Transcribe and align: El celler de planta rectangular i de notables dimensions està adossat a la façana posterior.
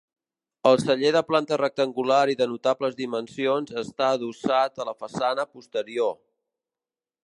El 0.69 0.79
celler 0.83 1.11
de 1.15 1.21
planta 1.27 1.59
rectangular 1.61 2.23
i 2.35 2.37
de 2.41 2.49
notables 2.55 2.97
dimensions 3.03 3.77
està 3.85 4.11
adossat 4.17 4.85
a 4.85 4.91
la 4.93 4.99
façana 5.05 5.51
posterior. 5.57 6.23